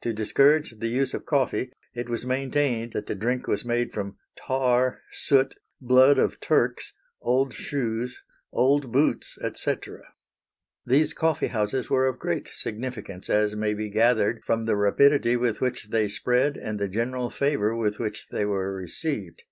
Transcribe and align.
To 0.00 0.14
discourage 0.14 0.78
the 0.78 0.88
use 0.88 1.12
of 1.12 1.26
coffee 1.26 1.70
it 1.92 2.08
was 2.08 2.24
maintained 2.24 2.94
that 2.94 3.04
the 3.04 3.14
drink 3.14 3.46
was 3.46 3.66
made 3.66 3.92
from 3.92 4.16
tar, 4.34 5.02
soot, 5.12 5.56
blood 5.78 6.16
of 6.16 6.40
Turks, 6.40 6.94
old 7.20 7.52
shoes, 7.52 8.22
old 8.50 8.90
boots, 8.90 9.36
etc. 9.42 10.04
These 10.86 11.12
coffee 11.12 11.48
houses 11.48 11.90
were 11.90 12.06
of 12.06 12.18
great 12.18 12.48
significance, 12.48 13.28
as 13.28 13.54
may 13.56 13.74
be 13.74 13.90
gathered 13.90 14.42
from 14.42 14.64
the 14.64 14.74
rapidity 14.74 15.36
with 15.36 15.60
which 15.60 15.90
they 15.90 16.08
spread 16.08 16.56
and 16.56 16.78
the 16.78 16.88
general 16.88 17.28
favor 17.28 17.76
with 17.76 17.98
which 17.98 18.28
they 18.30 18.46
were 18.46 18.72
received. 18.72 19.42